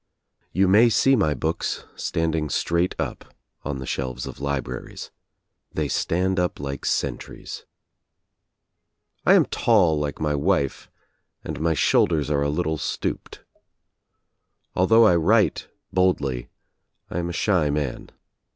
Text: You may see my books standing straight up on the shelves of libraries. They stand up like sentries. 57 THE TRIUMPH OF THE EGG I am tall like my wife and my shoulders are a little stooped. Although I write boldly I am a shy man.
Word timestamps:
You 0.51 0.67
may 0.67 0.89
see 0.89 1.15
my 1.15 1.35
books 1.35 1.85
standing 1.95 2.49
straight 2.49 2.95
up 2.97 3.35
on 3.63 3.77
the 3.77 3.85
shelves 3.85 4.25
of 4.25 4.39
libraries. 4.39 5.11
They 5.73 5.87
stand 5.87 6.39
up 6.39 6.59
like 6.59 6.85
sentries. 6.85 7.65
57 9.25 9.25
THE 9.25 9.25
TRIUMPH 9.25 9.25
OF 9.25 9.25
THE 9.25 9.29
EGG 9.29 9.31
I 9.31 9.33
am 9.35 9.63
tall 9.65 9.99
like 9.99 10.19
my 10.19 10.33
wife 10.33 10.89
and 11.43 11.61
my 11.61 11.75
shoulders 11.75 12.31
are 12.31 12.41
a 12.41 12.49
little 12.49 12.79
stooped. 12.79 13.43
Although 14.75 15.05
I 15.05 15.15
write 15.15 15.67
boldly 15.93 16.49
I 17.11 17.19
am 17.19 17.29
a 17.29 17.33
shy 17.33 17.69
man. 17.69 18.09